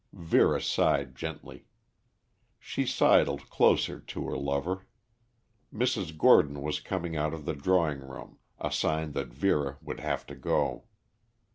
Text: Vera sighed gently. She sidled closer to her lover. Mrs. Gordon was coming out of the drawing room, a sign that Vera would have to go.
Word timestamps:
Vera 0.13 0.59
sighed 0.59 1.15
gently. 1.15 1.67
She 2.57 2.87
sidled 2.87 3.51
closer 3.51 3.99
to 3.99 4.25
her 4.25 4.35
lover. 4.35 4.87
Mrs. 5.71 6.17
Gordon 6.17 6.63
was 6.63 6.79
coming 6.79 7.15
out 7.15 7.35
of 7.35 7.45
the 7.45 7.53
drawing 7.53 7.99
room, 7.99 8.39
a 8.59 8.71
sign 8.71 9.11
that 9.11 9.27
Vera 9.27 9.77
would 9.79 9.99
have 9.99 10.25
to 10.25 10.35
go. 10.35 10.85